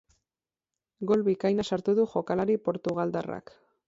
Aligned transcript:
Gol 1.11 1.25
bikaina 1.27 1.65
sartu 1.69 1.95
du 1.99 2.05
jokalari 2.13 2.57
portugaldarrak. 2.71 3.53